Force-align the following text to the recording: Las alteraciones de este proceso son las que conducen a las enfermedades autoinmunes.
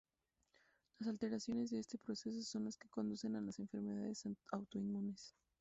Las 0.97 1.09
alteraciones 1.09 1.69
de 1.69 1.77
este 1.77 1.99
proceso 1.99 2.41
son 2.41 2.65
las 2.65 2.75
que 2.75 2.87
conducen 2.89 3.35
a 3.35 3.41
las 3.41 3.59
enfermedades 3.59 4.23
autoinmunes. 4.51 5.35